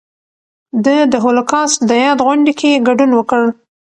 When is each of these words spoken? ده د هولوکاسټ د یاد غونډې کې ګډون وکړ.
ده 0.83 0.95
د 1.11 1.13
هولوکاسټ 1.23 1.79
د 1.89 1.91
یاد 2.03 2.19
غونډې 2.25 2.53
کې 2.59 2.83
ګډون 2.87 3.11
وکړ. 3.15 3.41